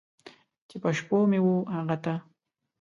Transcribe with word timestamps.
چې 0.69 0.75
په 0.83 0.89
شپو 0.97 1.17
مې 1.29 1.39
و 1.45 1.49
هغه 1.75 1.97
ته! 2.03 2.13